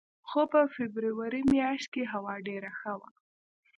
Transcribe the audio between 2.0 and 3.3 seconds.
هوا ډېره ښه وه.